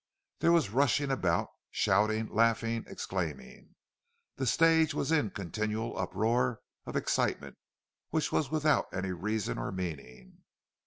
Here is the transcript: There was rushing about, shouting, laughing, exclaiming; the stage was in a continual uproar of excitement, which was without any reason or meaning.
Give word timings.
There 0.39 0.51
was 0.51 0.71
rushing 0.71 1.11
about, 1.11 1.49
shouting, 1.69 2.27
laughing, 2.33 2.85
exclaiming; 2.87 3.75
the 4.35 4.47
stage 4.47 4.95
was 4.95 5.11
in 5.11 5.27
a 5.27 5.29
continual 5.29 5.95
uproar 5.95 6.61
of 6.87 6.95
excitement, 6.95 7.57
which 8.09 8.31
was 8.31 8.49
without 8.49 8.87
any 8.91 9.11
reason 9.11 9.59
or 9.59 9.71
meaning. 9.71 10.39